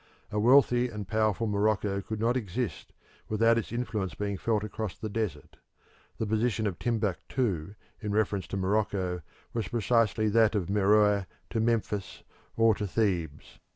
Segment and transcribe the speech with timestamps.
[0.31, 2.91] A wealthy and powerful Morocco could not exist
[3.29, 5.57] without its influence being felt across the desert;
[6.17, 9.21] the position of Timbuktu in reference to Morocco
[9.53, 12.23] was precisely that of Meroe to Memphis
[12.57, 13.59] or to Thebes.